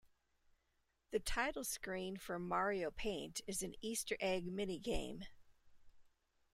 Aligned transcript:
The 1.11 1.19
title 1.19 1.63
screen 1.63 2.17
for 2.17 2.39
"Mario 2.39 2.89
Paint" 2.89 3.41
is 3.45 3.61
an 3.61 3.75
Easter 3.81 4.17
egg 4.19 4.47
mini-game. 4.47 5.25